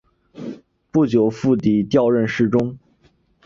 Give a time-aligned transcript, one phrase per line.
[0.89, 2.79] 不久傅祗调任侍中。